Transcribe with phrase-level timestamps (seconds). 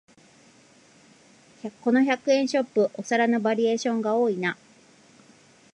[1.81, 4.57] この百円ショップ、お皿のバリエーションが多いな